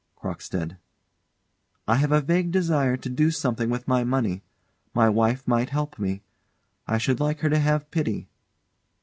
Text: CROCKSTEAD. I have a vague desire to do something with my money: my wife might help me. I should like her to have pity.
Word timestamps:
CROCKSTEAD. 0.15 0.77
I 1.87 1.97
have 1.97 2.11
a 2.11 2.21
vague 2.21 2.49
desire 2.51 2.97
to 2.97 3.07
do 3.07 3.29
something 3.29 3.69
with 3.69 3.87
my 3.87 4.03
money: 4.03 4.41
my 4.95 5.07
wife 5.07 5.47
might 5.47 5.69
help 5.69 5.99
me. 5.99 6.23
I 6.87 6.97
should 6.97 7.19
like 7.19 7.41
her 7.41 7.51
to 7.51 7.59
have 7.59 7.91
pity. 7.91 8.27